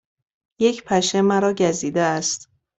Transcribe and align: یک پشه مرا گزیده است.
یک 0.59 0.83
پشه 0.83 1.21
مرا 1.21 1.53
گزیده 1.53 2.01
است. 2.01 2.49